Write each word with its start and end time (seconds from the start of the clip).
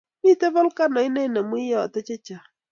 mito 0.23 0.47
volkanoit 0.55 1.11
ne 1.13 1.21
inemu 1.27 1.55
iyeto 1.63 1.99
chechang 2.07 2.45